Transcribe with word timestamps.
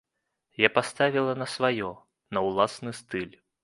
Я 0.61 0.69
паставіла 0.77 1.37
на 1.43 1.49
сваё, 1.55 1.95
на 2.35 2.47
ўласны 2.51 3.01
стыль. 3.05 3.35